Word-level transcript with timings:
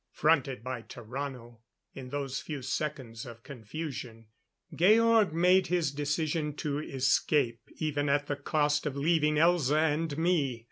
Fronted 0.09 0.63
by 0.63 0.81
Tarrano, 0.81 1.59
in 1.93 2.09
those 2.09 2.39
few 2.39 2.63
seconds 2.63 3.23
of 3.23 3.43
confusion, 3.43 4.25
Georg 4.73 5.31
made 5.31 5.67
his 5.67 5.91
decision 5.91 6.53
to 6.55 6.79
escape 6.79 7.59
even 7.77 8.09
at 8.09 8.25
the 8.25 8.35
cost 8.35 8.87
of 8.87 8.95
leaving 8.97 9.35
Elza 9.35 9.77
and 9.93 10.17
me. 10.17 10.59